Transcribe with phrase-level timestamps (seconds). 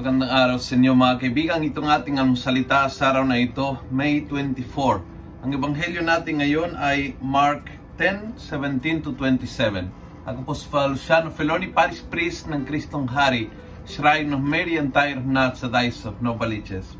[0.00, 1.60] magandang araw sa inyo mga kaibigan.
[1.60, 5.44] Itong ating ang salita sa araw na ito, May 24.
[5.44, 7.68] Ang ebanghelyo natin ngayon ay Mark
[8.00, 9.92] 10, 17 to 27.
[10.24, 13.52] Ako po si Father Luciano Feloni, Parish Priest ng Kristong Hari,
[13.84, 16.96] Shrine of Mary and Tire of Nuts sa Dice of Novaliches.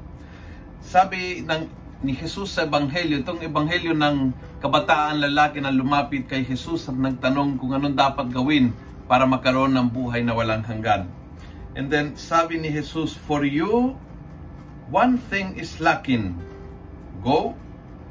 [0.85, 1.72] Sabi ng
[2.04, 4.17] ni Jesus sa ebanghelyo, itong ebanghelyo ng
[4.61, 8.76] kabataan lalaki na lumapit kay Jesus at nagtanong kung anong dapat gawin
[9.08, 11.19] para magkaroon ng buhay na walang hanggan.
[11.74, 13.94] And then sabi ni Jesus, For you,
[14.90, 16.34] one thing is lacking.
[17.22, 17.54] Go,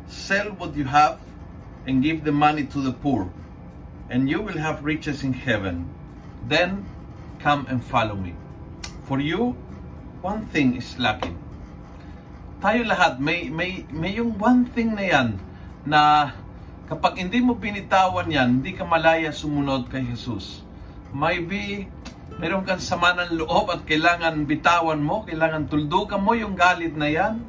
[0.07, 1.19] sell what you have,
[1.83, 3.27] and give the money to the poor,
[4.07, 5.89] and you will have riches in heaven.
[6.47, 6.85] Then
[7.39, 8.35] come and follow me.
[9.09, 9.57] For you,
[10.21, 11.35] one thing is lacking.
[12.59, 15.29] Tayo lahat, may, may, may yung one thing na yan
[15.87, 16.31] na
[16.91, 20.59] kapag hindi mo binitawan yan, hindi ka malaya sumunod kay Jesus.
[21.15, 21.87] Maybe
[22.37, 27.09] meron kang sama ng loob at kailangan bitawan mo, kailangan tuldukan mo yung galit na
[27.09, 27.41] yan.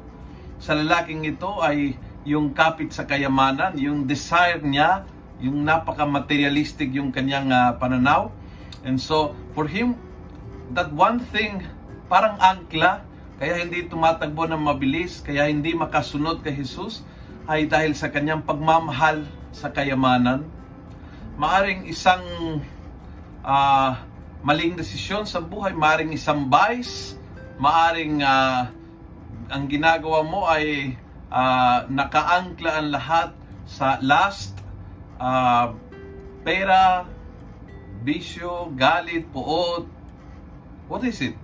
[0.56, 5.04] Sa lalaking ito ay yung kapit sa kayamanan, yung desire niya,
[5.40, 8.28] yung napaka-materialistic yung kanyang uh, pananaw.
[8.84, 9.96] And so, for him,
[10.76, 11.64] that one thing,
[12.12, 13.04] parang angkla,
[13.40, 17.00] kaya hindi tumatagbo ng mabilis, kaya hindi makasunod kay Jesus,
[17.48, 20.44] ay dahil sa kanyang pagmamahal sa kayamanan.
[21.40, 22.20] Maaring isang
[23.40, 23.96] uh,
[24.40, 27.16] maling desisyon sa buhay, maaring isang vice,
[27.60, 28.72] maaring uh,
[29.52, 30.96] ang ginagawa mo ay
[31.28, 33.28] uh, nakaangkla ang lahat
[33.68, 34.56] sa last,
[35.20, 35.76] uh,
[36.40, 37.04] pera,
[38.00, 39.84] bisyo, galit, puot.
[40.88, 41.36] What is it?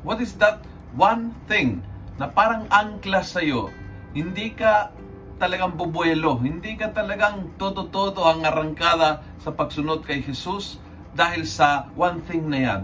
[0.00, 0.64] What is that
[0.96, 1.84] one thing
[2.16, 3.68] na parang angkla sa'yo?
[4.16, 4.90] Hindi ka
[5.38, 10.82] talagang bubuelo, hindi ka talagang todo-todo ang arangkada sa pagsunod kay Jesus
[11.16, 12.82] dahil sa one thing na yan.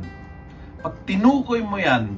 [0.81, 2.17] Pag tinukoy mo yan,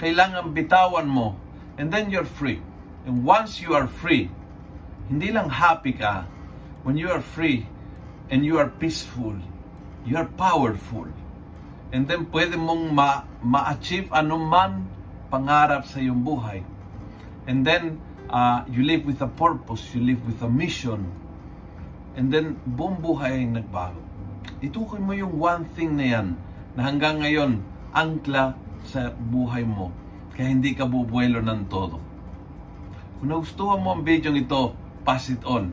[0.00, 1.36] kailangan bitawan mo
[1.76, 2.60] and then you're free.
[3.06, 4.28] And once you are free,
[5.06, 6.26] hindi lang happy ka,
[6.82, 7.68] when you are free
[8.32, 9.38] and you are peaceful,
[10.02, 11.06] you are powerful.
[11.94, 14.90] And then pwede mong ma- ma-achieve anuman
[15.30, 16.66] pangarap sa iyong buhay.
[17.46, 21.06] And then uh, you live with a purpose, you live with a mission.
[22.18, 24.06] And then buong buhay ay nagbago
[24.66, 26.28] itukoy mo yung one thing na yan
[26.74, 27.62] na hanggang ngayon
[27.94, 29.94] angkla sa buhay mo
[30.36, 31.96] kaya hindi ka bubuelo ng todo.
[33.16, 34.76] Kung nagustuhan mo ang video ito,
[35.06, 35.72] pass it on.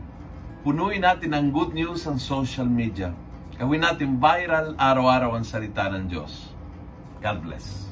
[0.63, 3.11] Punuin natin ang good news ang social media.
[3.59, 6.55] Gawin natin viral araw-araw ang salita ng Diyos.
[7.19, 7.91] God bless.